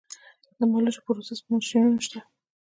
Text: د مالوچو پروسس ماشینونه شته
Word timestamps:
د 0.57 0.59
مالوچو 0.71 1.03
پروسس 1.05 1.39
ماشینونه 1.51 1.99
شته 2.05 2.19